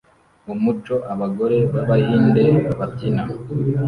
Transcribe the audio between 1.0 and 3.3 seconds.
Abagore b'Abahinde babyina